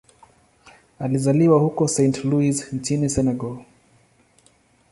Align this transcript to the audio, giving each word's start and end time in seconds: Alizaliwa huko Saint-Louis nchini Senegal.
Alizaliwa 0.99 1.59
huko 1.59 1.87
Saint-Louis 1.87 2.73
nchini 2.73 3.09
Senegal. 3.09 3.57